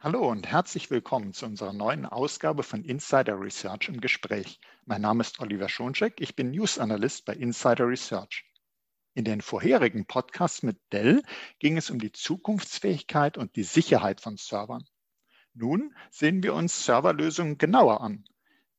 [0.00, 4.60] Hallo und herzlich willkommen zu unserer neuen Ausgabe von Insider Research im Gespräch.
[4.84, 8.44] Mein Name ist Oliver Schoncheck, ich bin News Analyst bei Insider Research.
[9.14, 11.20] In den vorherigen Podcasts mit Dell
[11.58, 14.84] ging es um die Zukunftsfähigkeit und die Sicherheit von Servern.
[15.52, 18.24] Nun sehen wir uns Serverlösungen genauer an.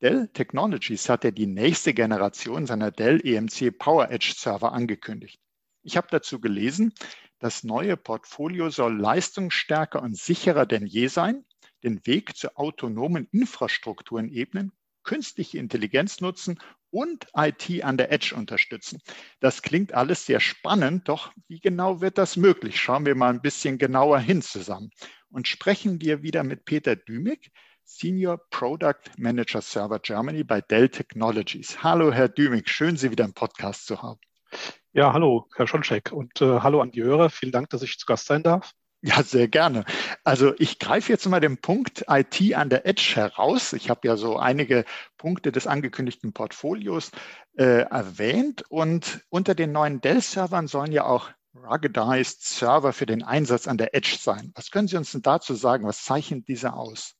[0.01, 5.41] Dell Technologies hat ja die nächste Generation seiner Dell EMC PowerEdge Server angekündigt.
[5.81, 6.93] Ich habe dazu gelesen,
[7.39, 11.45] das neue Portfolio soll leistungsstärker und sicherer denn je sein,
[11.83, 16.59] den Weg zu autonomen Infrastrukturen ebnen, künstliche Intelligenz nutzen
[16.91, 19.01] und IT an der Edge unterstützen.
[19.39, 22.79] Das klingt alles sehr spannend, doch wie genau wird das möglich?
[22.79, 24.91] Schauen wir mal ein bisschen genauer hin zusammen
[25.29, 27.51] und sprechen wir wieder mit Peter Dümig,
[27.85, 31.81] Senior Product Manager Server Germany bei Dell Technologies.
[31.81, 34.19] Hallo, Herr Dümig, schön, Sie wieder im Podcast zu haben.
[34.91, 37.29] Ja, hallo, Herr Schoncheck und äh, hallo an die Hörer.
[37.29, 38.73] Vielen Dank, dass ich zu Gast sein darf.
[39.01, 39.85] Ja, sehr gerne.
[40.25, 43.71] Also ich greife jetzt mal den Punkt IT an der Edge heraus.
[43.71, 44.83] Ich habe ja so einige
[45.17, 47.11] Punkte des angekündigten Portfolios
[47.57, 53.67] äh, erwähnt und unter den neuen Dell-Servern sollen ja auch ruggedized Server für den Einsatz
[53.67, 54.51] an der Edge sein.
[54.55, 55.87] Was können Sie uns denn dazu sagen?
[55.87, 57.15] Was zeichnet diese aus?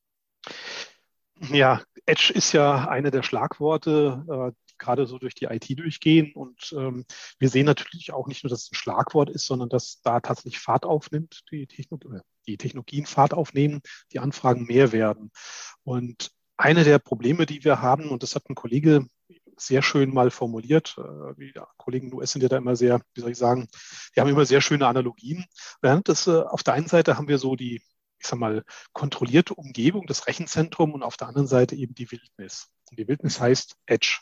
[1.50, 6.34] Ja, Edge ist ja eine der Schlagworte, äh, gerade so durch die IT durchgehen.
[6.34, 7.06] Und ähm,
[7.38, 10.60] wir sehen natürlich auch nicht nur, dass es ein Schlagwort ist, sondern dass da tatsächlich
[10.60, 12.00] Fahrt aufnimmt, die, Techno
[12.48, 15.32] die Technologien Fahrt aufnehmen, die Anfragen mehr werden.
[15.84, 19.06] Und eine der Probleme, die wir haben, und das hat ein Kollege
[19.62, 20.96] sehr schön mal formuliert.
[20.98, 23.68] Äh, die Kollegen US sind ja da immer sehr, wie soll ich sagen,
[24.16, 25.46] die haben immer sehr schöne Analogien.
[25.82, 27.82] Das, äh, auf der einen Seite haben wir so die,
[28.20, 28.64] ich sag mal,
[28.94, 32.70] kontrollierte Umgebung, das Rechenzentrum und auf der anderen Seite eben die Wildnis.
[32.90, 34.20] Und die Wildnis heißt Edge.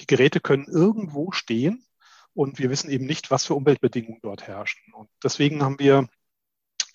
[0.00, 1.84] Die Geräte können irgendwo stehen
[2.34, 4.92] und wir wissen eben nicht, was für Umweltbedingungen dort herrschen.
[4.92, 6.08] Und deswegen haben wir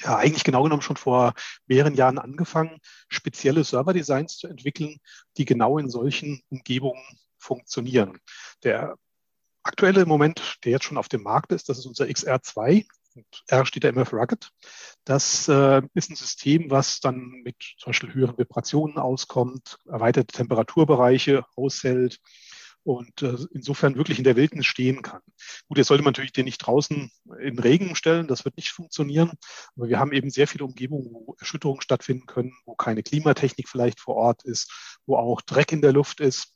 [0.02, 1.34] ja eigentlich genau genommen schon vor
[1.68, 5.00] mehreren Jahren angefangen, spezielle Serverdesigns zu entwickeln,
[5.38, 7.04] die genau in solchen Umgebungen
[7.38, 8.20] funktionieren.
[8.64, 8.96] Der
[9.64, 12.86] aktuelle Moment, der jetzt schon auf dem Markt ist, das ist unser XR2.
[13.16, 14.50] Und R steht da immer für Rugged.
[15.04, 21.46] Das äh, ist ein System, was dann mit zum Beispiel höheren Vibrationen auskommt, erweiterte Temperaturbereiche
[21.56, 22.20] aushält
[22.84, 25.22] und äh, insofern wirklich in der Wildnis stehen kann.
[25.68, 29.32] Gut, jetzt sollte man natürlich den nicht draußen in Regen stellen, das wird nicht funktionieren,
[29.76, 34.00] aber wir haben eben sehr viele Umgebungen, wo Erschütterungen stattfinden können, wo keine Klimatechnik vielleicht
[34.00, 36.54] vor Ort ist, wo auch Dreck in der Luft ist.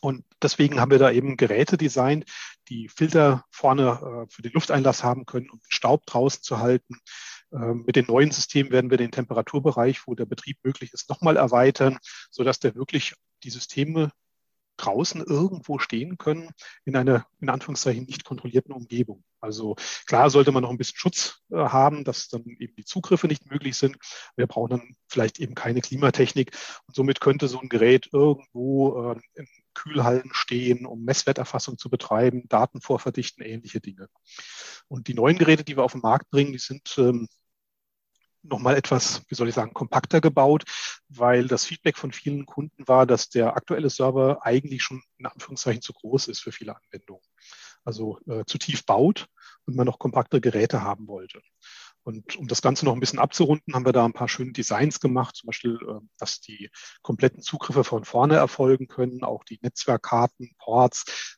[0.00, 2.26] Und deswegen haben wir da eben Geräte designt,
[2.68, 6.98] die Filter vorne äh, für den Lufteinlass haben können, um Staub draußen zu halten.
[7.52, 11.36] Ähm, mit den neuen Systemen werden wir den Temperaturbereich, wo der Betrieb möglich ist, nochmal
[11.36, 11.98] erweitern,
[12.30, 14.10] sodass der wirklich die Systeme
[14.76, 16.50] draußen irgendwo stehen können
[16.84, 19.24] in einer, in Anführungszeichen, nicht kontrollierten Umgebung.
[19.40, 19.76] Also
[20.06, 23.50] klar sollte man noch ein bisschen Schutz äh, haben, dass dann eben die Zugriffe nicht
[23.50, 23.96] möglich sind.
[24.36, 26.56] Wir brauchen dann vielleicht eben keine Klimatechnik
[26.86, 32.48] und somit könnte so ein Gerät irgendwo äh, in Kühlhallen stehen, um Messwerterfassung zu betreiben,
[32.48, 34.08] Daten vorverdichten, ähnliche Dinge.
[34.88, 37.28] Und die neuen Geräte, die wir auf den Markt bringen, die sind ähm,
[38.48, 40.64] nochmal etwas, wie soll ich sagen, kompakter gebaut,
[41.08, 45.82] weil das Feedback von vielen Kunden war, dass der aktuelle Server eigentlich schon in Anführungszeichen
[45.82, 47.24] zu groß ist für viele Anwendungen.
[47.84, 49.26] Also äh, zu tief baut
[49.66, 51.40] und man noch kompaktere Geräte haben wollte.
[52.02, 55.00] Und um das Ganze noch ein bisschen abzurunden, haben wir da ein paar schöne Designs
[55.00, 56.70] gemacht, zum Beispiel, äh, dass die
[57.02, 61.36] kompletten Zugriffe von vorne erfolgen können, auch die Netzwerkkarten, Ports,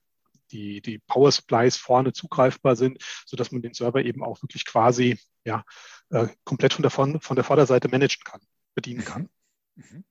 [0.53, 5.19] die, die Power Supplies vorne zugreifbar sind, sodass man den Server eben auch wirklich quasi
[5.45, 5.65] ja,
[6.11, 8.41] äh, komplett von der, von, von der Vorderseite managen kann,
[8.75, 9.29] bedienen kann.
[9.75, 9.85] Mhm.
[9.91, 10.05] Mhm.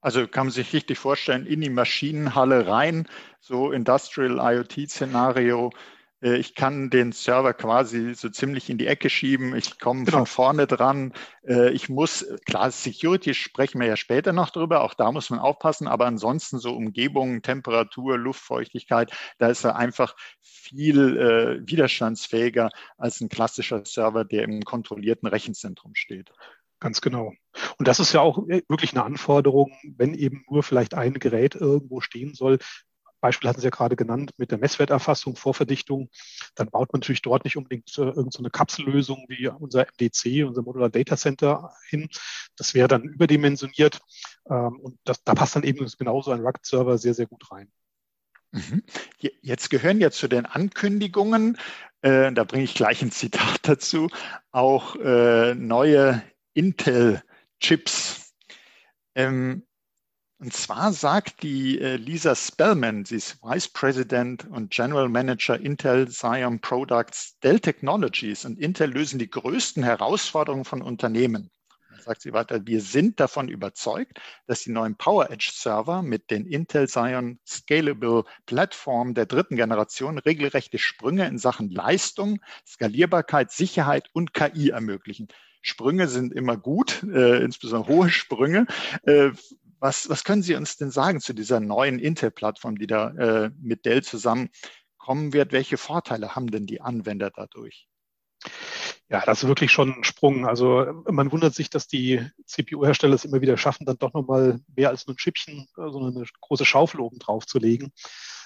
[0.00, 3.08] Also kann man sich richtig vorstellen, in die Maschinenhalle rein,
[3.40, 5.72] so Industrial IoT-Szenario,
[6.20, 9.54] ich kann den Server quasi so ziemlich in die Ecke schieben.
[9.54, 10.18] Ich komme genau.
[10.18, 11.12] von vorne dran.
[11.46, 14.82] Äh, ich muss, klar, Security sprechen wir ja später noch drüber.
[14.82, 15.86] Auch da muss man aufpassen.
[15.86, 23.28] Aber ansonsten so Umgebung, Temperatur, Luftfeuchtigkeit, da ist er einfach viel äh, widerstandsfähiger als ein
[23.28, 26.32] klassischer Server, der im kontrollierten Rechenzentrum steht.
[26.80, 27.32] Ganz genau.
[27.78, 32.00] Und das ist ja auch wirklich eine Anforderung, wenn eben nur vielleicht ein Gerät irgendwo
[32.00, 32.58] stehen soll,
[33.20, 36.08] Beispiel hatten Sie ja gerade genannt mit der Messwerterfassung, Vorverdichtung,
[36.54, 40.90] dann baut man natürlich dort nicht unbedingt äh, irgendeine Kapsellösung wie unser MDC, unser Modular
[40.90, 42.08] Data Center hin.
[42.56, 44.00] Das wäre dann überdimensioniert
[44.48, 47.70] ähm, und das, da passt dann eben genauso ein Rugged-Server sehr, sehr gut rein.
[48.52, 48.82] Mhm.
[49.18, 51.58] Jetzt gehören ja zu den Ankündigungen,
[52.00, 54.08] äh, da bringe ich gleich ein Zitat dazu,
[54.50, 56.22] auch äh, neue
[56.54, 58.34] Intel-Chips.
[59.14, 59.64] Ähm,
[60.40, 66.06] und zwar sagt die äh, Lisa Spellman, sie ist Vice President und General Manager Intel
[66.06, 71.50] Xeon Products, Dell Technologies und Intel lösen die größten Herausforderungen von Unternehmen.
[72.04, 77.40] sagt sie weiter, wir sind davon überzeugt, dass die neuen PowerEdge-Server mit den Intel Xeon
[77.44, 85.26] Scalable Plattformen der dritten Generation regelrechte Sprünge in Sachen Leistung, Skalierbarkeit, Sicherheit und KI ermöglichen.
[85.62, 88.66] Sprünge sind immer gut, äh, insbesondere hohe Sprünge.
[89.02, 89.32] Äh,
[89.80, 93.84] was, was können Sie uns denn sagen zu dieser neuen Intel-Plattform, die da äh, mit
[93.84, 95.52] Dell zusammenkommen wird?
[95.52, 97.88] Welche Vorteile haben denn die Anwender dadurch?
[99.10, 100.46] Ja, das ist wirklich schon ein Sprung.
[100.46, 104.90] Also man wundert sich, dass die CPU-Hersteller es immer wieder schaffen, dann doch nochmal mehr
[104.90, 107.92] als nur ein Schippchen, äh, sondern eine große Schaufel oben drauf zu legen.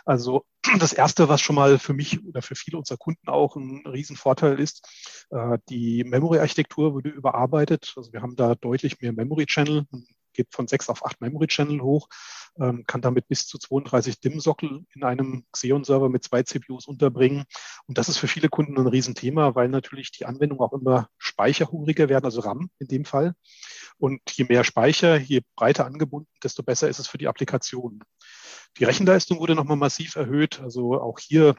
[0.05, 0.45] Also
[0.79, 4.61] das Erste, was schon mal für mich oder für viele unserer Kunden auch ein Riesenvorteil
[4.61, 4.89] ist,
[5.31, 7.93] äh, die Memory-Architektur wurde überarbeitet.
[7.97, 9.87] Also wir haben da deutlich mehr Memory-Channel,
[10.33, 12.09] geht von sechs auf acht Memory-Channel hoch,
[12.59, 17.45] ähm, kann damit bis zu 32 DIMM-Sockel in einem Xeon-Server mit zwei CPUs unterbringen.
[17.87, 22.09] Und das ist für viele Kunden ein Riesenthema, weil natürlich die Anwendungen auch immer speicherhungriger
[22.09, 23.35] werden, also RAM in dem Fall.
[23.99, 28.01] Und je mehr Speicher, je breiter angebunden, desto besser ist es für die Applikationen.
[28.79, 30.61] Die Rechenleistung wurde nochmal massiv erhöht.
[30.61, 31.57] Also auch hier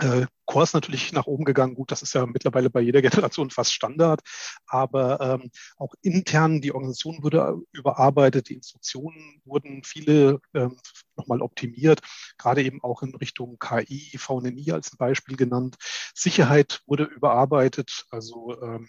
[0.00, 1.74] äh, Core ist natürlich nach oben gegangen.
[1.74, 4.20] Gut, das ist ja mittlerweile bei jeder Generation fast Standard.
[4.66, 10.78] Aber ähm, auch intern, die Organisation wurde überarbeitet, die Instruktionen wurden viele ähm,
[11.16, 12.00] nochmal optimiert,
[12.38, 15.76] gerade eben auch in Richtung KI, VNI als ein Beispiel genannt.
[16.14, 18.06] Sicherheit wurde überarbeitet.
[18.10, 18.88] Also ähm,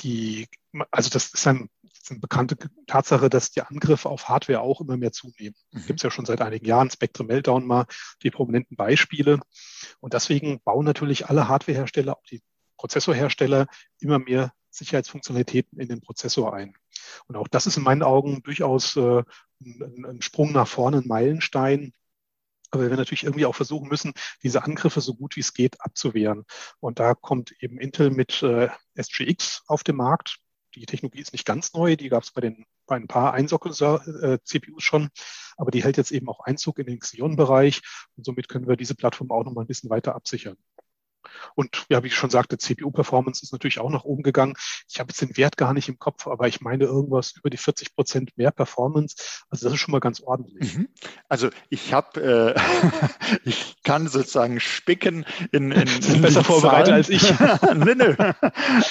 [0.00, 0.46] die,
[0.90, 1.68] also das ist ein
[2.04, 2.56] ist eine bekannte
[2.86, 5.54] Tatsache, dass die Angriffe auf Hardware auch immer mehr zunehmen.
[5.72, 5.86] Mhm.
[5.86, 7.86] Gibt es ja schon seit einigen Jahren, Spectrum Meltdown mal
[8.22, 9.40] die prominenten Beispiele.
[10.00, 12.42] Und deswegen bauen natürlich alle Hardwarehersteller, auch die
[12.76, 13.66] Prozessorhersteller,
[14.00, 16.76] immer mehr Sicherheitsfunktionalitäten in den Prozessor ein.
[17.26, 19.22] Und auch das ist in meinen Augen durchaus äh,
[19.64, 21.92] ein, ein Sprung nach vorne, ein Meilenstein,
[22.70, 24.12] aber wir natürlich irgendwie auch versuchen müssen,
[24.42, 26.44] diese Angriffe so gut wie es geht abzuwehren.
[26.80, 30.40] Und da kommt eben Intel mit äh, SGX auf den Markt
[30.80, 34.82] die Technologie ist nicht ganz neu, die gab es bei, den, bei ein paar Einsockel-CPUs
[34.82, 35.10] schon,
[35.56, 37.80] aber die hält jetzt eben auch Einzug in den Xeon-Bereich
[38.16, 40.56] und somit können wir diese Plattform auch noch mal ein bisschen weiter absichern.
[41.54, 44.54] Und ja, wie ich schon sagte, CPU-Performance ist natürlich auch nach oben gegangen.
[44.88, 47.56] Ich habe jetzt den Wert gar nicht im Kopf, aber ich meine irgendwas über die
[47.56, 49.16] 40 Prozent mehr Performance.
[49.48, 50.76] Also das ist schon mal ganz ordentlich.
[50.76, 50.88] Mhm.
[51.28, 55.84] Also ich habe, äh, ich kann sozusagen spicken in, in,
[56.22, 57.22] besser vorbereitet als ich.
[57.74, 58.14] nö, nö.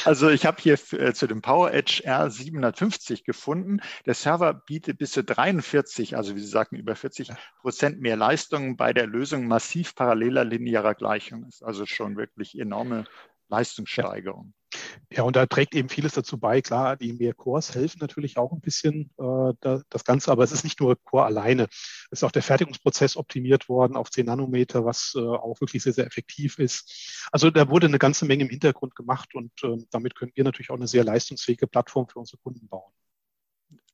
[0.06, 3.80] Also ich habe hier äh, zu dem PowerEdge R750 gefunden.
[4.06, 7.32] Der Server bietet bis zu 43, also wie Sie sagten, über 40
[7.62, 11.48] Prozent mehr Leistung bei der Lösung massiv paralleler linearer Gleichungen.
[11.50, 13.06] Ist also schon wirklich wirklich enorme
[13.50, 14.54] Leistungssteigerung.
[14.56, 14.63] Ja.
[15.12, 16.62] Ja, und da trägt eben vieles dazu bei.
[16.62, 20.52] Klar, die mehr Cores helfen natürlich auch ein bisschen äh, da, das Ganze, aber es
[20.52, 21.64] ist nicht nur Core alleine.
[22.12, 25.94] Es ist auch der Fertigungsprozess optimiert worden auf 10 Nanometer, was äh, auch wirklich sehr,
[25.94, 27.28] sehr effektiv ist.
[27.32, 30.70] Also da wurde eine ganze Menge im Hintergrund gemacht und äh, damit können wir natürlich
[30.70, 32.92] auch eine sehr leistungsfähige Plattform für unsere Kunden bauen.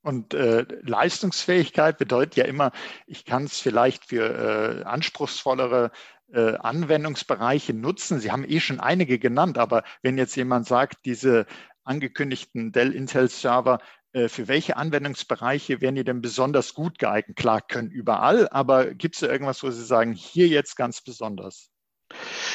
[0.02, 2.72] Und äh, Leistungsfähigkeit bedeutet ja immer,
[3.06, 5.92] ich kann es vielleicht für äh, anspruchsvollere
[6.34, 8.20] äh, Anwendungsbereiche nutzen.
[8.20, 11.46] Sie haben eh schon einige genannt, aber wenn jetzt jemand sagt, diese
[11.84, 13.80] angekündigten Dell Intel Server,
[14.14, 17.38] äh, für welche Anwendungsbereiche wären die denn besonders gut geeignet?
[17.38, 21.70] Klar, können überall, aber gibt es da irgendwas, wo Sie sagen, hier jetzt ganz besonders?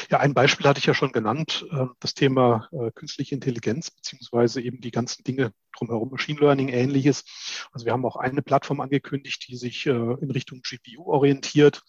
[0.09, 4.61] Ja, ein Beispiel hatte ich ja schon genannt, ähm, das Thema äh, künstliche Intelligenz, beziehungsweise
[4.61, 7.23] eben die ganzen Dinge drumherum, Machine Learning, ähnliches.
[7.71, 11.83] Also wir haben auch eine Plattform angekündigt, die sich äh, in Richtung GPU orientiert.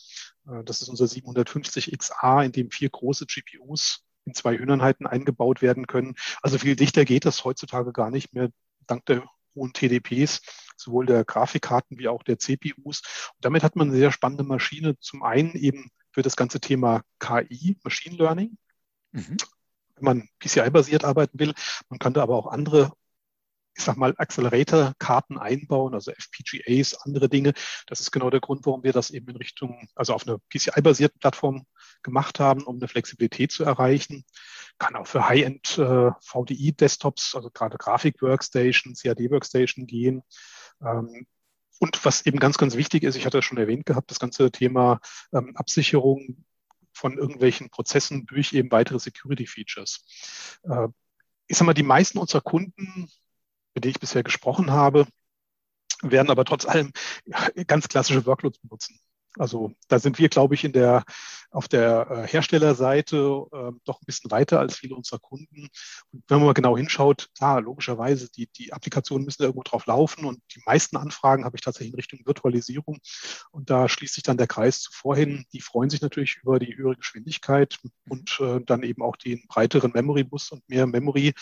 [0.48, 5.86] Äh, das ist unser 750XA, in dem vier große GPUs in zwei Höheneinheiten eingebaut werden
[5.86, 6.14] können.
[6.42, 8.50] Also viel dichter geht das heutzutage gar nicht mehr,
[8.86, 9.24] dank der
[9.54, 10.42] hohen TDPs,
[10.76, 13.02] sowohl der Grafikkarten wie auch der CPUs.
[13.34, 14.98] Und damit hat man eine sehr spannende Maschine.
[14.98, 18.58] Zum einen eben für das ganze Thema KI, Machine Learning.
[19.12, 19.36] Mhm.
[19.94, 21.54] Wenn man PCI-basiert arbeiten will,
[21.88, 22.92] man könnte aber auch andere
[23.76, 27.52] ich sag mal, Accelerator-Karten einbauen, also FPGAs, andere Dinge.
[27.86, 31.20] Das ist genau der Grund, warum wir das eben in Richtung, also auf einer PCI-basierten
[31.20, 31.66] Plattform
[32.02, 34.24] gemacht haben, um eine Flexibilität zu erreichen.
[34.78, 36.10] Kann auch für High-End äh,
[37.34, 40.22] also gerade Grafik-Workstation, CAD-Workstation gehen.
[40.82, 41.26] Ähm,
[41.78, 44.50] und was eben ganz, ganz wichtig ist, ich hatte es schon erwähnt gehabt, das ganze
[44.50, 45.00] Thema
[45.32, 46.44] ähm, Absicherung
[46.94, 50.58] von irgendwelchen Prozessen durch eben weitere Security Features.
[50.62, 50.88] Äh,
[51.46, 53.08] ich sag mal, die meisten unserer Kunden,
[53.76, 55.06] mit denen ich bisher gesprochen habe,
[56.02, 56.92] werden aber trotz allem
[57.66, 58.98] ganz klassische Workloads benutzen.
[59.38, 61.04] Also da sind wir, glaube ich, in der,
[61.50, 65.68] auf der äh, Herstellerseite äh, doch ein bisschen weiter als viele unserer Kunden.
[66.10, 70.24] Und wenn man mal genau hinschaut, klar, logischerweise, die, die Applikationen müssen irgendwo drauf laufen
[70.24, 72.96] und die meisten Anfragen habe ich tatsächlich in Richtung Virtualisierung.
[73.50, 75.44] Und da schließt sich dann der Kreis zuvor hin.
[75.52, 77.78] Die freuen sich natürlich über die höhere Geschwindigkeit
[78.08, 81.34] und äh, dann eben auch den breiteren Memory-Bus und mehr Memory.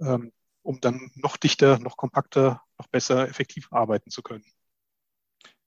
[0.00, 0.32] Ähm,
[0.68, 4.44] um dann noch dichter, noch kompakter, noch besser, effektiv arbeiten zu können.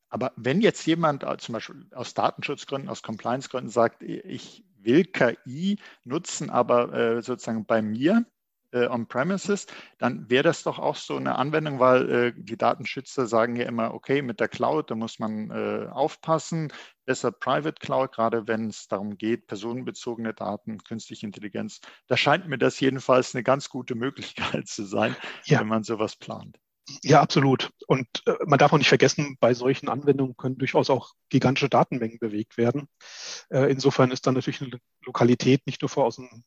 [0.10, 5.80] Aber wenn jetzt jemand äh, zum Beispiel aus Datenschutzgründen, aus Compliance-Gründen sagt, ich will KI
[6.04, 8.28] nutzen, aber äh, sozusagen bei mir
[8.74, 9.66] äh, on-premises,
[9.98, 13.96] dann wäre das doch auch so eine Anwendung, weil äh, die Datenschützer sagen ja immer,
[13.96, 16.72] okay, mit der Cloud, da muss man äh, aufpassen,
[17.12, 21.82] besser Private Cloud, gerade wenn es darum geht, personenbezogene Daten, künstliche Intelligenz.
[22.08, 25.14] Da scheint mir das jedenfalls eine ganz gute Möglichkeit zu sein,
[25.44, 25.60] ja.
[25.60, 26.58] wenn man sowas plant.
[27.04, 27.70] Ja, absolut.
[27.88, 32.18] Und äh, man darf auch nicht vergessen, bei solchen Anwendungen können durchaus auch gigantische Datenmengen
[32.18, 32.88] bewegt werden.
[33.50, 36.46] Äh, insofern ist dann natürlich eine Lokalität nicht nur vor aus dem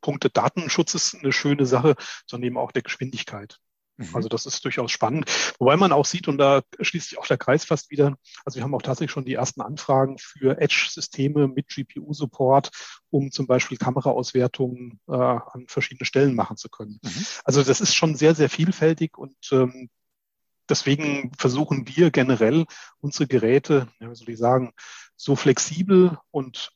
[0.00, 3.58] Punkte Datenschutzes eine schöne Sache, sondern eben auch der Geschwindigkeit.
[3.96, 4.08] Mhm.
[4.14, 5.30] Also das ist durchaus spannend.
[5.58, 8.64] Wobei man auch sieht, und da schließt sich auch der Kreis fast wieder, also wir
[8.64, 12.70] haben auch tatsächlich schon die ersten Anfragen für Edge-Systeme mit GPU-Support,
[13.10, 16.98] um zum Beispiel Kameraauswertungen äh, an verschiedenen Stellen machen zu können.
[17.02, 17.26] Mhm.
[17.44, 19.90] Also das ist schon sehr, sehr vielfältig und ähm,
[20.68, 22.66] deswegen versuchen wir generell
[23.00, 24.72] unsere Geräte, ja, wie soll ich sagen,
[25.16, 26.72] so flexibel und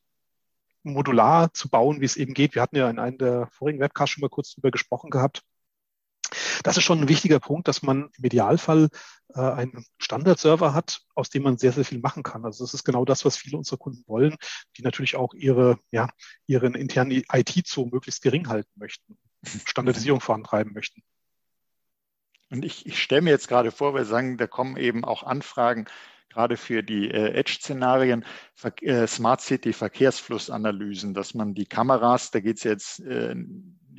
[0.85, 2.55] modular zu bauen, wie es eben geht.
[2.55, 5.43] Wir hatten ja in einem der vorigen Webcasts schon mal kurz darüber gesprochen gehabt.
[6.63, 8.89] Das ist schon ein wichtiger Punkt, dass man im Idealfall
[9.35, 12.45] äh, einen Standardserver hat, aus dem man sehr, sehr viel machen kann.
[12.45, 14.37] Also das ist genau das, was viele unserer Kunden wollen,
[14.77, 16.09] die natürlich auch ihre, ja,
[16.47, 19.19] ihren internen IT-Zoo möglichst gering halten möchten,
[19.67, 21.03] Standardisierung vorantreiben möchten.
[22.51, 25.87] Und ich, ich stelle mir jetzt gerade vor, wir sagen, da kommen eben auch Anfragen,
[26.31, 28.25] gerade für die äh, Edge-Szenarien,
[28.83, 33.35] äh, Smart City Verkehrsflussanalysen, dass man die Kameras, da geht es jetzt äh,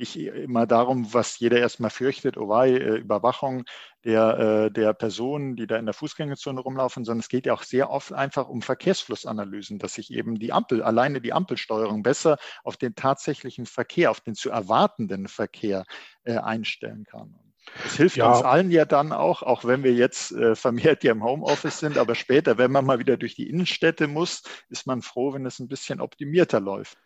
[0.00, 3.64] nicht immer darum, was jeder erstmal fürchtet, oh wei, äh, Überwachung
[4.04, 7.62] der, äh, der Personen, die da in der Fußgängerzone rumlaufen, sondern es geht ja auch
[7.62, 12.76] sehr oft einfach um Verkehrsflussanalysen, dass ich eben die Ampel, alleine die Ampelsteuerung besser auf
[12.76, 15.84] den tatsächlichen Verkehr, auf den zu erwartenden Verkehr
[16.24, 17.38] äh, einstellen kann.
[17.84, 18.32] Es hilft ja.
[18.32, 21.98] uns allen ja dann auch, auch wenn wir jetzt äh, vermehrt ja im Homeoffice sind,
[21.98, 25.58] aber später, wenn man mal wieder durch die Innenstädte muss, ist man froh, wenn es
[25.60, 26.98] ein bisschen optimierter läuft.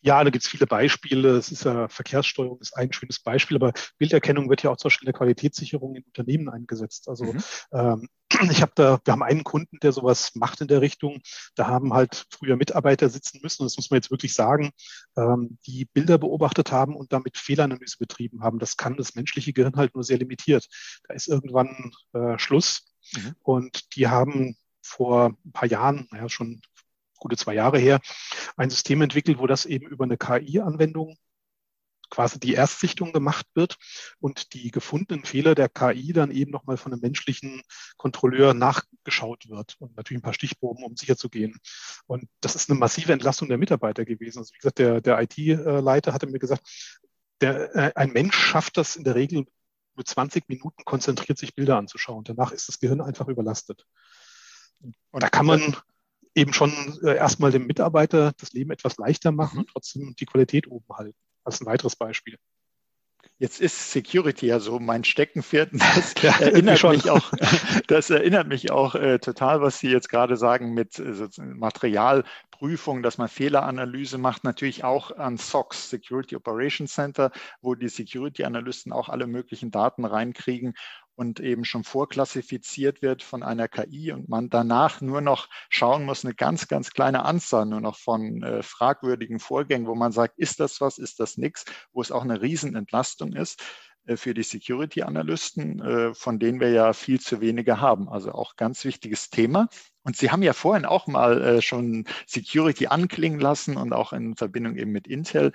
[0.00, 1.36] Ja, da gibt es viele Beispiele.
[1.36, 5.06] Es ist ja Verkehrssteuerung ist ein schönes Beispiel, aber Bilderkennung wird ja auch zum Beispiel
[5.06, 7.08] in der Qualitätssicherung in Unternehmen eingesetzt.
[7.08, 7.42] Also mhm.
[7.72, 8.08] ähm,
[8.50, 11.20] ich habe da, wir haben einen Kunden, der sowas macht in der Richtung.
[11.56, 14.70] Da haben halt früher Mitarbeiter sitzen müssen, das muss man jetzt wirklich sagen,
[15.16, 18.58] ähm, die Bilder beobachtet haben und damit Fehleranalyse betrieben haben.
[18.58, 20.68] Das kann das menschliche Gehirn halt nur sehr limitiert.
[21.08, 22.84] Da ist irgendwann äh, Schluss.
[23.14, 23.34] Mhm.
[23.42, 26.60] Und die haben vor ein paar Jahren, naja, schon
[27.18, 28.00] gute zwei Jahre her,
[28.56, 31.16] ein System entwickelt, wo das eben über eine KI-Anwendung
[32.10, 33.76] quasi die Erstsichtung gemacht wird
[34.18, 37.62] und die gefundenen Fehler der KI dann eben nochmal von einem menschlichen
[37.96, 41.58] Kontrolleur nachgeschaut wird und natürlich ein paar Stichproben, um sicher zu gehen.
[42.06, 44.38] Und das ist eine massive Entlastung der Mitarbeiter gewesen.
[44.38, 46.62] Also wie gesagt, der, der IT-Leiter hatte mir gesagt,
[47.40, 49.44] der, äh, ein Mensch schafft das in der Regel
[49.94, 52.22] nur 20 Minuten konzentriert sich Bilder anzuschauen.
[52.22, 53.84] Danach ist das Gehirn einfach überlastet.
[54.80, 55.76] Und da kann man
[56.38, 59.60] eben schon äh, erstmal dem Mitarbeiter das Leben etwas leichter machen mhm.
[59.60, 61.18] und trotzdem die Qualität oben halten.
[61.44, 62.38] Als ein weiteres Beispiel.
[63.40, 65.70] Jetzt ist Security ja so mein Steckenpferd.
[65.94, 67.32] Das ja, erinnert mich auch,
[67.86, 73.18] das erinnert mich auch äh, total, was Sie jetzt gerade sagen mit äh, Materialprüfung, dass
[73.18, 77.30] man Fehleranalyse macht, natürlich auch an SOX, Security Operations Center,
[77.60, 80.74] wo die Security-Analysten auch alle möglichen Daten reinkriegen
[81.18, 86.24] und eben schon vorklassifiziert wird von einer KI und man danach nur noch schauen muss,
[86.24, 90.60] eine ganz, ganz kleine Anzahl nur noch von äh, fragwürdigen Vorgängen, wo man sagt, ist
[90.60, 93.60] das was, ist das nichts, wo es auch eine Riesenentlastung ist
[94.06, 98.08] äh, für die Security-Analysten, äh, von denen wir ja viel zu wenige haben.
[98.08, 99.66] Also auch ganz wichtiges Thema.
[100.04, 104.36] Und Sie haben ja vorhin auch mal äh, schon Security anklingen lassen und auch in
[104.36, 105.50] Verbindung eben mit Intel,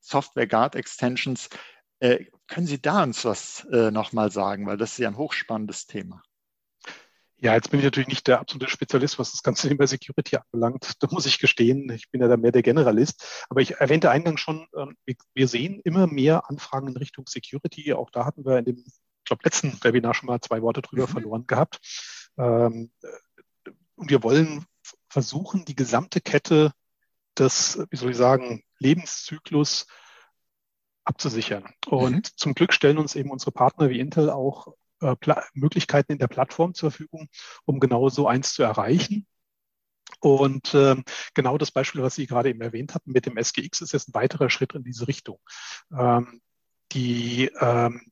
[0.00, 1.48] Software Guard Extensions.
[2.00, 5.86] Äh, können Sie da uns was äh, nochmal sagen, weil das ist ja ein hochspannendes
[5.86, 6.22] Thema.
[7.38, 10.94] Ja, jetzt bin ich natürlich nicht der absolute Spezialist, was das ganze Thema Security anbelangt.
[11.00, 13.46] Da muss ich gestehen, ich bin ja da mehr der Generalist.
[13.48, 14.96] Aber ich erwähnte eingangs schon, ähm,
[15.34, 17.92] wir sehen immer mehr Anfragen in Richtung Security.
[17.92, 21.06] Auch da hatten wir in dem, ich glaube, letzten Webinar schon mal zwei Worte drüber
[21.06, 21.12] mhm.
[21.12, 21.78] verloren gehabt.
[22.38, 22.90] Ähm,
[23.96, 24.64] und wir wollen
[25.08, 26.72] versuchen, die gesamte Kette
[27.38, 29.86] des, wie soll ich sagen, Lebenszyklus
[31.06, 31.64] abzusichern.
[31.86, 32.36] Und mhm.
[32.36, 35.14] zum Glück stellen uns eben unsere Partner wie Intel auch äh,
[35.54, 37.28] Möglichkeiten in der Plattform zur Verfügung,
[37.64, 39.26] um genau so eins zu erreichen.
[40.20, 43.92] Und ähm, genau das Beispiel, was Sie gerade eben erwähnt hatten mit dem SGX, ist
[43.92, 45.38] jetzt ein weiterer Schritt in diese Richtung.
[45.96, 46.40] Ähm,
[46.92, 48.10] die ähm,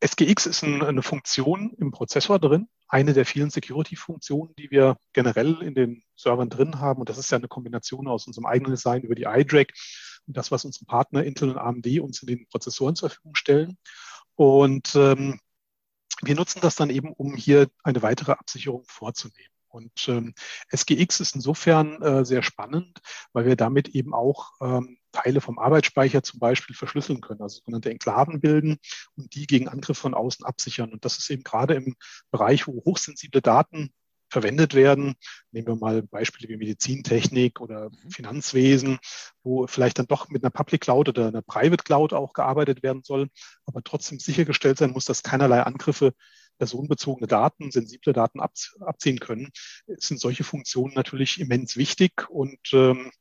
[0.00, 5.60] SGX ist ein, eine Funktion im Prozessor drin, eine der vielen Security-Funktionen, die wir generell
[5.60, 7.00] in den Servern drin haben.
[7.00, 9.72] Und das ist ja eine Kombination aus unserem eigenen Design über die iDRAC
[10.34, 13.78] das, was unsere Partner Intel und AMD uns in den Prozessoren zur Verfügung stellen.
[14.34, 15.40] Und ähm,
[16.22, 19.52] wir nutzen das dann eben, um hier eine weitere Absicherung vorzunehmen.
[19.68, 20.34] Und ähm,
[20.70, 23.00] SGX ist insofern äh, sehr spannend,
[23.32, 27.90] weil wir damit eben auch ähm, Teile vom Arbeitsspeicher zum Beispiel verschlüsseln können, also sogenannte
[27.90, 28.78] Enklaven bilden
[29.16, 30.92] und die gegen Angriffe von außen absichern.
[30.92, 31.96] Und das ist eben gerade im
[32.30, 33.92] Bereich, wo hochsensible Daten
[34.30, 35.14] verwendet werden.
[35.52, 38.10] Nehmen wir mal Beispiele wie Medizintechnik oder mhm.
[38.10, 38.98] Finanzwesen,
[39.42, 43.02] wo vielleicht dann doch mit einer Public Cloud oder einer Private Cloud auch gearbeitet werden
[43.04, 43.28] soll,
[43.66, 46.14] aber trotzdem sichergestellt sein muss, dass keinerlei Angriffe
[46.58, 49.50] personenbezogene Daten, sensible Daten abziehen können,
[49.86, 53.12] sind solche Funktionen natürlich immens wichtig und ähm,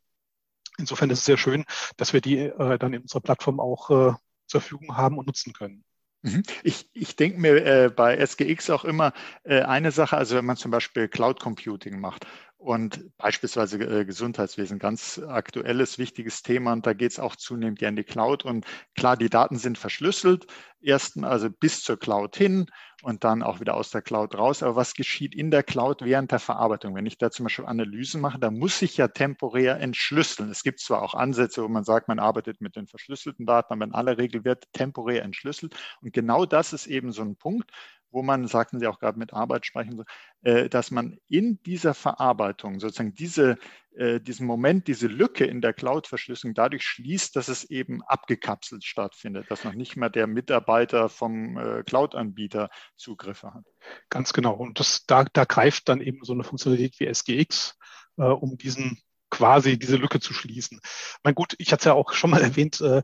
[0.78, 1.66] insofern ist es sehr schön,
[1.98, 4.14] dass wir die äh, dann in unserer Plattform auch äh,
[4.48, 5.84] zur Verfügung haben und nutzen können.
[6.24, 6.44] Mhm.
[6.64, 10.58] Ich, ich denke mir äh, bei SGX auch immer äh, eine Sache, also wenn man
[10.58, 12.26] zum Beispiel Cloud Computing macht
[12.58, 17.90] und beispielsweise äh, Gesundheitswesen, ganz aktuelles, wichtiges Thema und da geht es auch zunehmend ja
[17.90, 20.48] in die Cloud und klar, die Daten sind verschlüsselt,
[20.82, 22.68] ersten also bis zur Cloud hin
[23.04, 24.64] und dann auch wieder aus der Cloud raus.
[24.64, 26.96] Aber was geschieht in der Cloud während der Verarbeitung?
[26.96, 30.50] Wenn ich da zum Beispiel Analysen mache, da muss ich ja temporär entschlüsseln.
[30.50, 33.86] Es gibt zwar auch Ansätze, wo man sagt, man arbeitet mit den verschlüsselten Daten, aber
[33.86, 35.76] in aller Regel wird temporär entschlüsselt.
[36.02, 37.72] Und genau das ist eben so ein Punkt,
[38.12, 40.04] wo man, sagten Sie auch gerade mit Arbeitsspeichern,
[40.42, 43.58] äh, dass man in dieser Verarbeitung sozusagen diese,
[43.96, 49.50] äh, diesen Moment, diese Lücke in der Cloud-Verschlüsselung dadurch schließt, dass es eben abgekapselt stattfindet,
[49.50, 53.66] dass noch nicht mehr der Mitarbeiter vom äh, Cloud-Anbieter Zugriffe hat.
[54.10, 54.54] Ganz genau.
[54.54, 57.78] Und das, da, da greift dann eben so eine Funktionalität wie SGX,
[58.18, 60.80] äh, um diesen quasi diese Lücke zu schließen.
[61.24, 63.04] Mein gut, ich hatte es ja auch schon mal erwähnt, äh,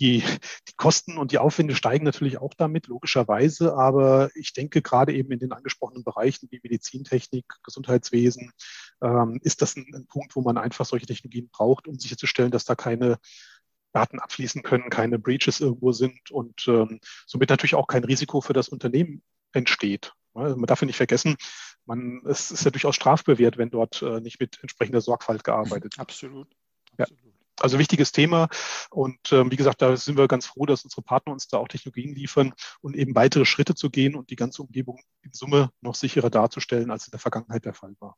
[0.00, 0.24] die,
[0.68, 3.74] die Kosten und die Aufwände steigen natürlich auch damit, logischerweise.
[3.74, 8.52] Aber ich denke, gerade eben in den angesprochenen Bereichen wie Medizintechnik, Gesundheitswesen,
[9.02, 12.64] ähm, ist das ein, ein Punkt, wo man einfach solche Technologien braucht, um sicherzustellen, dass
[12.64, 13.18] da keine
[13.92, 18.52] Daten abfließen können, keine Breaches irgendwo sind und ähm, somit natürlich auch kein Risiko für
[18.52, 20.12] das Unternehmen entsteht.
[20.32, 21.36] Also man darf ja nicht vergessen,
[21.86, 25.98] man, es ist ja durchaus strafbewehrt, wenn dort äh, nicht mit entsprechender Sorgfalt gearbeitet wird.
[25.98, 26.46] Absolut.
[26.96, 27.24] Absolut.
[27.24, 27.29] Ja.
[27.60, 28.48] Also wichtiges Thema.
[28.90, 31.68] Und ähm, wie gesagt, da sind wir ganz froh, dass unsere Partner uns da auch
[31.68, 35.94] Technologien liefern und eben weitere Schritte zu gehen und die ganze Umgebung in Summe noch
[35.94, 38.16] sicherer darzustellen, als in der Vergangenheit der Fall war.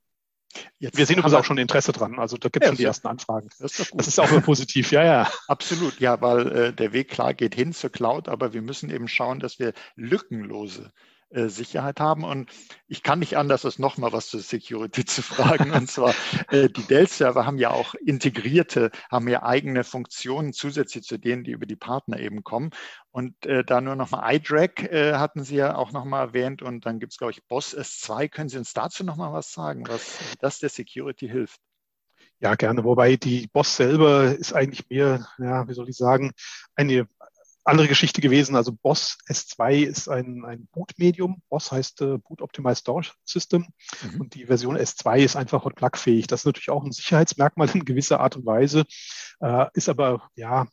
[0.79, 2.19] Jetzt wir sehen übrigens auch schon Interesse dran.
[2.19, 3.49] Also da gibt es ja, schon die ersten Anfragen.
[3.59, 5.31] Das ist, das ist auch immer positiv, ja, ja.
[5.49, 9.09] Absolut, ja, weil äh, der Weg klar geht hin zur Cloud, aber wir müssen eben
[9.09, 10.93] schauen, dass wir lückenlose
[11.33, 12.25] äh, Sicherheit haben.
[12.25, 12.51] Und
[12.89, 15.73] ich kann nicht anders, als nochmal was zur Security zu fragen.
[15.73, 16.15] Und zwar,
[16.51, 21.53] äh, die Dell-Server haben ja auch integrierte, haben ja eigene Funktionen zusätzlich zu denen, die
[21.53, 22.71] über die Partner eben kommen.
[23.11, 26.63] Und äh, da nur nochmal iDrag äh, hatten Sie ja auch nochmal erwähnt.
[26.63, 28.29] Und dann gibt es, glaube ich, Boss S2.
[28.29, 31.61] Können Sie uns dazu nochmal was sagen, was das der Security hilft?
[32.41, 32.83] Ja, gerne.
[32.83, 36.33] Wobei die Boss selber ist eigentlich mehr, ja, wie soll ich sagen,
[36.75, 37.07] eine
[37.65, 38.57] andere Geschichte gewesen.
[38.57, 41.43] Also BOSS S2 ist ein, ein Boot-Medium.
[41.49, 43.67] BOSS heißt äh, Boot Optimized Storage System.
[44.03, 44.21] Mhm.
[44.21, 46.27] Und die Version S2 ist einfach Hot Plug fähig.
[46.27, 48.85] Das ist natürlich auch ein Sicherheitsmerkmal in gewisser Art und Weise.
[49.41, 50.67] Äh, ist aber, ja,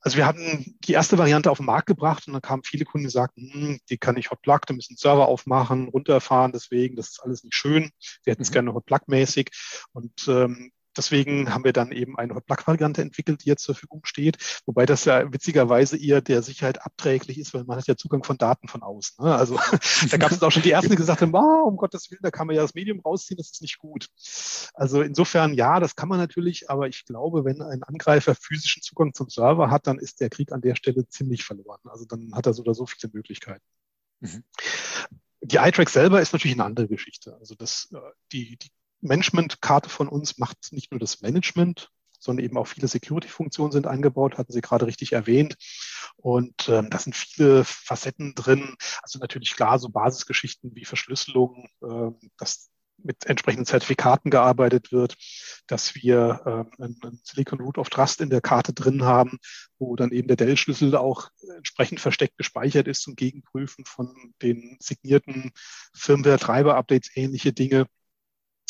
[0.00, 3.06] also wir hatten die erste Variante auf den Markt gebracht und dann kamen viele Kunden,
[3.06, 7.10] die sagten, hm, die kann ich Hot Plug, da müssen Server aufmachen, runterfahren, deswegen, das
[7.10, 7.90] ist alles nicht schön.
[8.24, 8.54] Wir hätten es mhm.
[8.54, 9.50] gerne Hot Plug mäßig.
[9.92, 14.62] Und ähm, Deswegen haben wir dann eben eine Plug-Variante entwickelt, die jetzt zur Verfügung steht,
[14.66, 18.38] wobei das ja witzigerweise eher der Sicherheit abträglich ist, weil man hat ja Zugang von
[18.38, 19.24] Daten von außen.
[19.24, 19.34] Ne?
[19.34, 19.56] Also
[20.10, 22.30] da gab es auch schon die ersten, die gesagt haben, oh, um Gottes Willen, da
[22.30, 24.08] kann man ja das Medium rausziehen, das ist nicht gut.
[24.74, 29.14] Also insofern, ja, das kann man natürlich, aber ich glaube, wenn ein Angreifer physischen Zugang
[29.14, 31.80] zum Server hat, dann ist der Krieg an der Stelle ziemlich verloren.
[31.84, 33.64] Also dann hat er so oder so viele Möglichkeiten.
[34.20, 34.44] Mhm.
[35.40, 37.36] Die iTrack selber ist natürlich eine andere Geschichte.
[37.38, 37.98] Also das, äh,
[38.30, 38.70] die, die
[39.02, 44.38] Management-Karte von uns macht nicht nur das Management, sondern eben auch viele Security-Funktionen sind eingebaut,
[44.38, 45.56] hatten Sie gerade richtig erwähnt.
[46.16, 48.76] Und ähm, da sind viele Facetten drin.
[49.02, 52.70] Also natürlich klar, so Basisgeschichten wie Verschlüsselung, äh, dass
[53.04, 55.16] mit entsprechenden Zertifikaten gearbeitet wird,
[55.66, 59.38] dass wir äh, ein, Silicon Root of Trust in der Karte drin haben,
[59.78, 65.52] wo dann eben der Dell-Schlüssel auch entsprechend versteckt gespeichert ist zum Gegenprüfen von den signierten
[65.94, 67.86] Firmware-Treiber-Updates, ähnliche Dinge.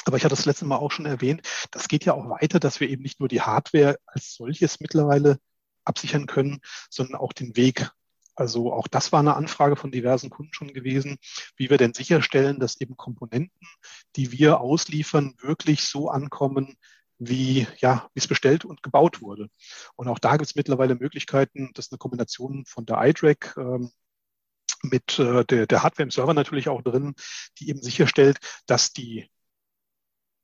[0.04, 2.80] Aber ich hatte das letzte Mal auch schon erwähnt, das geht ja auch weiter, dass
[2.80, 5.38] wir eben nicht nur die Hardware als solches mittlerweile
[5.84, 6.60] absichern können,
[6.90, 7.90] sondern auch den Weg.
[8.34, 11.18] Also auch das war eine Anfrage von diversen Kunden schon gewesen,
[11.56, 13.68] wie wir denn sicherstellen, dass eben Komponenten,
[14.16, 16.76] die wir ausliefern, wirklich so ankommen,
[17.18, 19.48] wie ja, wie es bestellt und gebaut wurde.
[19.96, 23.90] Und auch da gibt es mittlerweile Möglichkeiten, das ist eine Kombination von der iDRAC ähm,
[24.82, 27.14] mit äh, der, der Hardware im Server natürlich auch drin,
[27.58, 29.30] die eben sicherstellt, dass die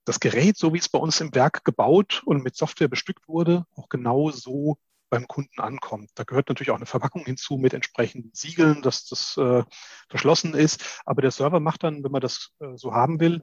[0.08, 3.66] das Gerät, so wie es bei uns im Werk gebaut und mit Software bestückt wurde,
[3.76, 4.78] auch genau so
[5.10, 6.10] beim Kunden ankommt.
[6.14, 9.62] Da gehört natürlich auch eine Verpackung hinzu mit entsprechenden Siegeln, dass das äh,
[10.08, 11.02] verschlossen ist.
[11.04, 13.42] Aber der Server macht dann, wenn man das äh, so haben will,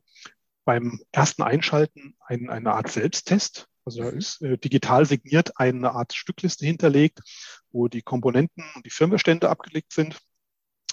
[0.63, 3.67] beim ersten Einschalten ein, eine Art Selbsttest.
[3.83, 7.19] Also da ist äh, digital signiert eine Art Stückliste hinterlegt,
[7.71, 10.19] wo die Komponenten und die Firmware abgelegt sind.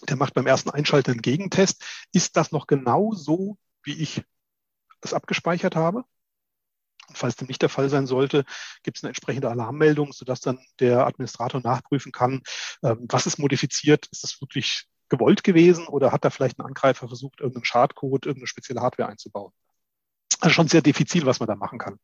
[0.08, 1.82] Der macht beim ersten Einschalten einen Gegentest.
[2.12, 4.22] Ist das noch genau so, wie ich
[5.05, 6.05] es abgespeichert habe?
[7.09, 8.45] Und falls dem nicht der Fall sein sollte,
[8.83, 12.43] gibt es eine entsprechende Alarmmeldung, sodass dann der Administrator nachprüfen kann,
[12.83, 17.07] ähm, was ist modifiziert, ist das wirklich gewollt gewesen oder hat da vielleicht ein Angreifer
[17.09, 19.53] versucht, irgendeinen Schadcode, irgendeine spezielle Hardware einzubauen.
[20.41, 21.99] Also schon sehr diffizil, was man da machen kann.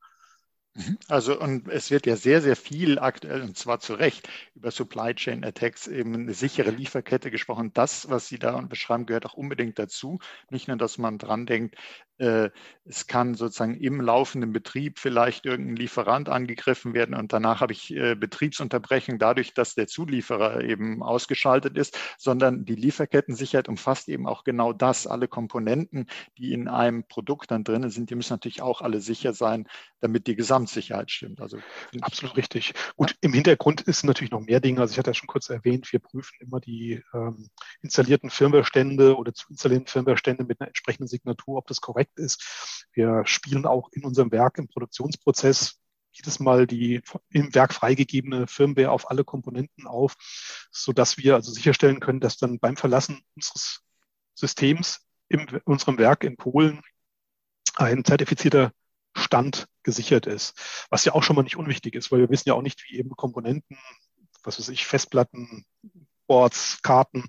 [0.78, 0.96] Mhm.
[1.08, 5.12] Also, und es wird ja sehr, sehr viel aktuell, und zwar zu Recht, über Supply
[5.12, 7.72] Chain Attacks, eben eine sichere Lieferkette gesprochen.
[7.74, 10.20] Das, was Sie da beschreiben, gehört auch unbedingt dazu.
[10.50, 11.76] Nicht nur, dass man dran denkt,
[12.18, 12.50] äh,
[12.84, 17.94] es kann sozusagen im laufenden Betrieb vielleicht irgendein Lieferant angegriffen werden und danach habe ich
[17.94, 24.44] äh, Betriebsunterbrechung dadurch, dass der Zulieferer eben ausgeschaltet ist, sondern die Lieferkettensicherheit umfasst eben auch
[24.44, 25.06] genau das.
[25.06, 26.06] Alle Komponenten,
[26.38, 29.68] die in einem Produkt dann drin sind, die müssen natürlich auch alle sicher sein,
[30.00, 30.36] damit die
[30.68, 31.40] Gesamtsicherheit stimmt.
[31.40, 31.58] Also
[32.00, 32.74] absolut richtig.
[32.96, 33.16] Gut, ja.
[33.22, 34.80] im Hintergrund ist natürlich noch mehr Dinge.
[34.80, 37.48] Also ich hatte ja schon kurz erwähnt, wir prüfen immer die ähm,
[37.80, 42.86] installierten Firmwarestände oder zu installierten Firmwarestände mit einer entsprechenden Signatur, ob das korrekt ist.
[42.92, 45.80] Wir spielen auch in unserem Werk im Produktionsprozess
[46.12, 50.14] jedes Mal die im Werk freigegebene Firmware auf alle Komponenten auf,
[50.70, 53.82] so dass wir also sicherstellen können, dass dann beim Verlassen unseres
[54.34, 56.80] Systems in unserem Werk in Polen
[57.76, 58.72] ein zertifizierter
[59.14, 60.52] Stand gesichert ist.
[60.90, 62.98] Was ja auch schon mal nicht unwichtig ist, weil wir wissen ja auch nicht, wie
[62.98, 63.78] eben Komponenten,
[64.42, 65.64] was weiß ich, Festplatten,
[66.28, 67.24] Boards, Karten,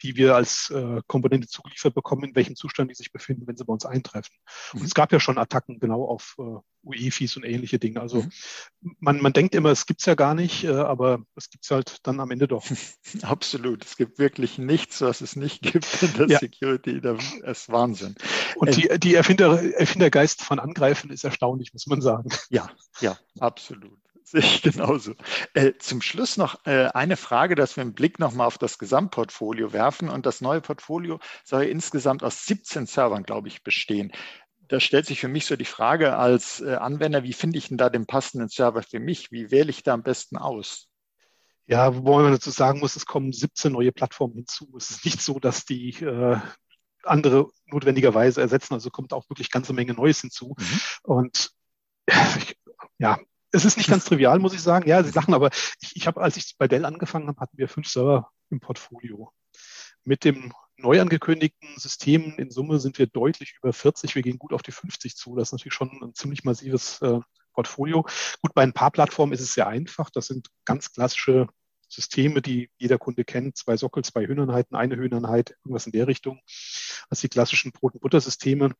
[0.00, 3.64] die wir als äh, Komponente zugeliefert bekommen, in welchem Zustand die sich befinden, wenn sie
[3.64, 4.34] bei uns eintreffen.
[4.72, 4.80] Mhm.
[4.80, 8.00] Und es gab ja schon Attacken genau auf äh, UEFIs und ähnliche Dinge.
[8.00, 8.96] Also mhm.
[9.00, 12.20] man, man denkt immer, es gibt's ja gar nicht, äh, aber es gibt's halt dann
[12.20, 12.64] am Ende doch.
[13.22, 13.84] Absolut.
[13.84, 16.38] Es gibt wirklich nichts, was es nicht gibt in der ja.
[16.38, 17.00] Security.
[17.00, 18.14] Das ist Wahnsinn.
[18.56, 22.30] Und die, die Erfinder, Erfindergeist von Angreifen ist erstaunlich, muss man sagen.
[22.50, 23.98] Ja, ja, absolut.
[24.24, 25.14] Sehe ich genauso.
[25.52, 29.72] Äh, zum Schluss noch äh, eine Frage, dass wir einen Blick nochmal auf das Gesamtportfolio
[29.72, 30.08] werfen.
[30.08, 34.12] Und das neue Portfolio soll insgesamt aus 17 Servern, glaube ich, bestehen.
[34.68, 37.76] Da stellt sich für mich so die Frage als äh, Anwender, wie finde ich denn
[37.76, 39.30] da den passenden Server für mich?
[39.30, 40.88] Wie wähle ich da am besten aus?
[41.66, 44.72] Ja, wobei man dazu sagen muss, es kommen 17 neue Plattformen hinzu.
[44.76, 46.38] Es ist nicht so, dass die äh,
[47.02, 48.72] andere notwendigerweise ersetzen.
[48.72, 50.54] Also kommt auch wirklich ganze Menge Neues hinzu.
[50.58, 50.80] Mhm.
[51.02, 51.50] Und
[52.98, 53.18] ja,
[53.54, 54.88] es ist nicht ganz trivial, muss ich sagen.
[54.88, 57.68] Ja, sie Sachen, aber ich, ich habe, als ich bei Dell angefangen habe, hatten wir
[57.68, 59.32] fünf Server im Portfolio.
[60.04, 64.14] Mit dem neu angekündigten System in Summe sind wir deutlich über 40.
[64.14, 65.36] Wir gehen gut auf die 50 zu.
[65.36, 67.20] Das ist natürlich schon ein ziemlich massives äh,
[67.52, 68.02] Portfolio.
[68.42, 70.10] Gut, bei ein paar Plattformen ist es sehr einfach.
[70.10, 71.46] Das sind ganz klassische
[71.88, 73.56] Systeme, die jeder Kunde kennt.
[73.56, 76.40] Zwei Sockel, zwei Höheneinheiten, eine Höheneinheit, irgendwas in der Richtung.
[77.08, 78.74] als die klassischen Brot- und Butter-Systeme.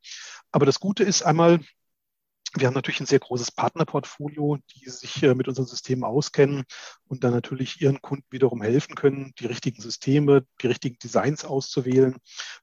[0.51, 1.61] Aber das Gute ist einmal,
[2.57, 6.65] wir haben natürlich ein sehr großes Partnerportfolio, die sich äh, mit unseren Systemen auskennen
[7.07, 12.17] und dann natürlich ihren Kunden wiederum helfen können, die richtigen Systeme, die richtigen Designs auszuwählen.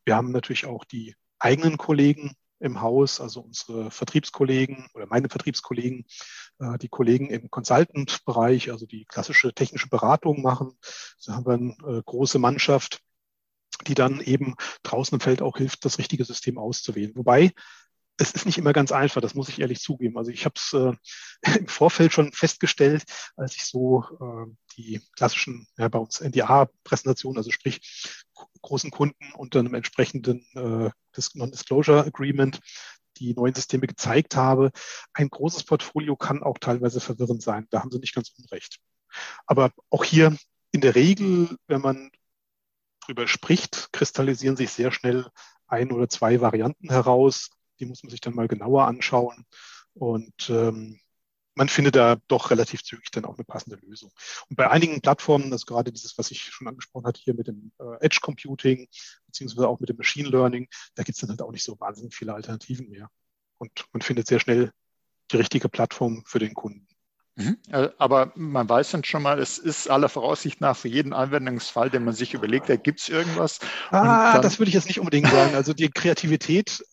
[0.06, 6.06] Wir haben natürlich auch die eigenen Kollegen im Haus, also unsere Vertriebskollegen oder meine Vertriebskollegen,
[6.60, 10.78] äh, die Kollegen im Consultant-Bereich, also die klassische technische Beratung machen.
[11.26, 13.02] Da haben wir eine äh, große Mannschaft,
[13.88, 17.14] die dann eben draußen im Feld auch hilft, das richtige System auszuwählen.
[17.16, 17.52] Wobei
[18.22, 20.18] es ist nicht immer ganz einfach, das muss ich ehrlich zugeben.
[20.18, 20.94] Also ich habe es äh,
[21.60, 23.04] im Vorfeld schon festgestellt,
[23.36, 27.82] als ich so äh, die klassischen, ja, bei uns NDA-Präsentationen, also sprich
[28.62, 30.92] großen Kunden unter einem entsprechenden äh,
[31.34, 32.60] Non-Disclosure Agreement
[33.18, 34.72] die neuen Systeme gezeigt habe.
[35.14, 37.68] Ein großes Portfolio kann auch teilweise verwirrend sein.
[37.70, 38.80] Da haben Sie nicht ganz unrecht.
[39.46, 40.36] Aber auch hier
[40.72, 42.12] in der Regel, wenn man
[43.02, 45.28] drüber spricht, kristallisieren sich sehr schnell
[45.68, 47.50] ein oder zwei Varianten heraus
[47.82, 49.46] die muss man sich dann mal genauer anschauen.
[49.94, 51.00] Und ähm,
[51.56, 54.12] man findet da doch relativ zügig dann auch eine passende Lösung.
[54.50, 57.72] Und bei einigen Plattformen, also gerade dieses, was ich schon angesprochen hatte, hier mit dem
[57.80, 58.88] äh, Edge Computing,
[59.26, 62.16] beziehungsweise auch mit dem Machine Learning, da gibt es dann halt auch nicht so wahnsinnig
[62.16, 63.10] viele Alternativen mehr.
[63.58, 64.72] Und man findet sehr schnell
[65.32, 66.88] die richtige Plattform für den Kunden.
[67.36, 67.58] Mhm.
[67.70, 71.90] Äh, aber man weiß dann schon mal, es ist aller Voraussicht nach für jeden Anwendungsfall,
[71.90, 73.60] den man sich überlegt, da gibt es irgendwas.
[73.90, 75.56] Ah, das würde ich jetzt nicht unbedingt sagen.
[75.56, 76.84] Also die Kreativität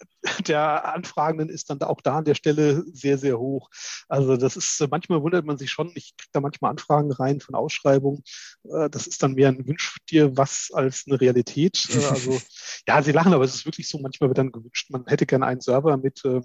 [0.47, 3.71] der Anfragenden ist dann auch da an der Stelle sehr, sehr hoch.
[4.09, 7.55] Also das ist, manchmal wundert man sich schon, ich kriege da manchmal Anfragen rein von
[7.55, 8.23] Ausschreibungen.
[8.65, 11.89] Äh, das ist dann mehr ein Wünsch dir was als eine Realität.
[11.91, 12.41] Äh, also
[12.87, 15.47] ja, sie lachen, aber es ist wirklich so, manchmal wird dann gewünscht, man hätte gerne
[15.47, 16.45] einen Server mit 100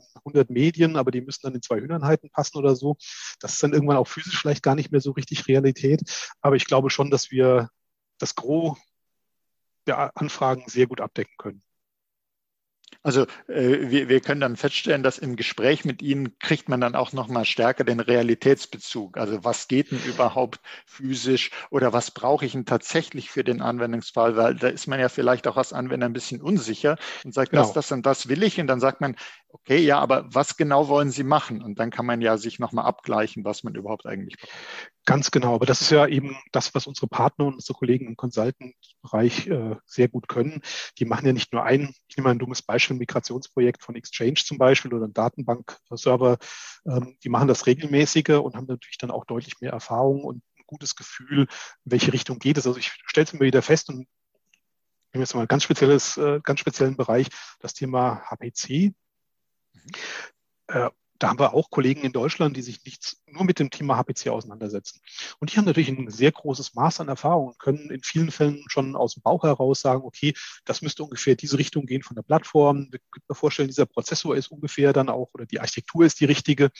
[0.50, 2.98] äh, Medien, aber die müssen dann in zwei Hühnernheiten passen oder so.
[3.40, 6.02] Das ist dann irgendwann auch physisch vielleicht gar nicht mehr so richtig Realität.
[6.42, 7.70] Aber ich glaube schon, dass wir
[8.20, 8.78] das Gros
[9.88, 11.62] der Anfragen sehr gut abdecken können.
[13.04, 16.96] Also äh, wir, wir können dann feststellen, dass im Gespräch mit Ihnen kriegt man dann
[16.96, 19.18] auch nochmal stärker den Realitätsbezug.
[19.18, 24.38] Also was geht denn überhaupt physisch oder was brauche ich denn tatsächlich für den Anwendungsfall?
[24.38, 27.64] Weil da ist man ja vielleicht auch als Anwender ein bisschen unsicher und sagt, genau.
[27.64, 28.60] das, das und das will ich.
[28.60, 29.18] Und dann sagt man,
[29.54, 31.62] okay, ja, aber was genau wollen Sie machen?
[31.62, 34.52] Und dann kann man ja sich nochmal abgleichen, was man überhaupt eigentlich braucht.
[35.06, 38.16] Ganz genau, aber das ist ja eben das, was unsere Partner und unsere Kollegen im
[38.16, 40.62] Consultant-Bereich äh, sehr gut können.
[40.98, 43.96] Die machen ja nicht nur ein, ich nehme mal ein dummes Beispiel, ein Migrationsprojekt von
[43.96, 46.38] Exchange zum Beispiel oder ein Datenbankserver.
[46.86, 50.64] Ähm, die machen das regelmäßige und haben natürlich dann auch deutlich mehr Erfahrung und ein
[50.68, 51.48] gutes Gefühl,
[51.84, 52.66] in welche Richtung geht es.
[52.66, 54.08] Also ich stelle es mir wieder fest und
[55.14, 57.28] nehmen jetzt mal ein ganz spezielles, äh, ganz speziellen Bereich,
[57.60, 58.94] das Thema HPC.
[60.68, 60.90] Äh,
[61.24, 64.28] da haben wir auch Kollegen in Deutschland, die sich nicht nur mit dem Thema HPC
[64.28, 65.00] auseinandersetzen.
[65.40, 68.66] Und die haben natürlich ein sehr großes Maß an Erfahrung und können in vielen Fällen
[68.68, 70.34] schon aus dem Bauch heraus sagen, okay,
[70.66, 72.90] das müsste ungefähr diese Richtung gehen von der Plattform.
[72.92, 76.26] Wir können mir vorstellen, dieser Prozessor ist ungefähr dann auch oder die Architektur ist die
[76.26, 76.72] richtige.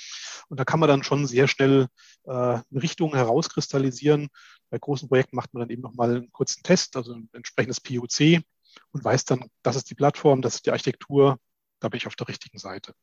[0.50, 1.88] Und da kann man dann schon sehr schnell
[2.26, 4.28] äh, eine Richtung herauskristallisieren.
[4.70, 8.44] Bei großen Projekten macht man dann eben nochmal einen kurzen Test, also ein entsprechendes POC
[8.92, 11.38] und weiß dann, das ist die Plattform, das ist die Architektur,
[11.84, 12.94] da bin ich auf der richtigen Seite.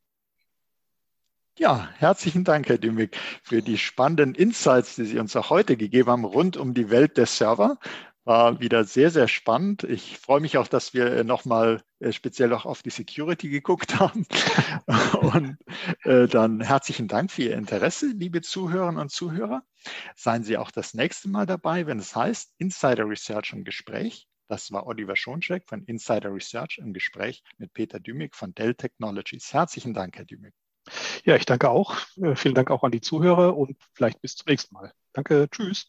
[1.58, 6.08] Ja, herzlichen Dank, Herr Dümig, für die spannenden Insights, die Sie uns auch heute gegeben
[6.08, 7.78] haben rund um die Welt der Server.
[8.24, 9.84] War wieder sehr, sehr spannend.
[9.84, 13.98] Ich freue mich auch, dass wir äh, nochmal äh, speziell auch auf die Security geguckt
[13.98, 14.26] haben.
[15.20, 15.58] Und
[16.04, 19.62] äh, dann herzlichen Dank für Ihr Interesse, liebe Zuhörerinnen und Zuhörer.
[20.16, 24.28] Seien Sie auch das nächste Mal dabei, wenn es heißt Insider Research im Gespräch.
[24.50, 29.52] Das war Oliver Schoncheck von Insider Research im Gespräch mit Peter Dümig von Dell Technologies.
[29.52, 30.54] Herzlichen Dank, Herr Dümig.
[31.24, 31.96] Ja, ich danke auch.
[32.20, 34.92] Äh, vielen Dank auch an die Zuhörer und vielleicht bis zum nächsten Mal.
[35.12, 35.86] Danke, tschüss.